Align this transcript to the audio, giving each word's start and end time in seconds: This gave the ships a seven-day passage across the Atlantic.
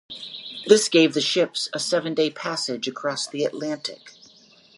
This 0.65 0.89
gave 0.89 1.13
the 1.13 1.21
ships 1.21 1.69
a 1.73 1.79
seven-day 1.79 2.31
passage 2.31 2.87
across 2.87 3.27
the 3.27 3.43
Atlantic. 3.45 4.13